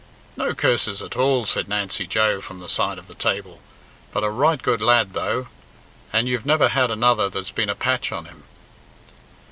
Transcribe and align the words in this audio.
"No 0.35 0.55
curses 0.55 0.99
at 1.03 1.15
all," 1.15 1.45
said 1.45 1.67
Nancy 1.69 2.07
Joe, 2.07 2.41
from 2.41 2.57
the 2.57 2.67
side 2.69 2.97
of 2.97 3.05
the 3.05 3.13
table, 3.13 3.61
"but 4.11 4.23
a 4.23 4.31
right 4.31 4.59
good 4.59 4.81
lad 4.81 5.13
though, 5.13 5.45
and 6.11 6.27
you've 6.27 6.43
never 6.43 6.69
had 6.69 6.89
another 6.89 7.29
that's 7.29 7.51
been 7.51 7.69
a 7.69 7.75
patch 7.75 8.11
on 8.11 8.25
him." 8.25 8.43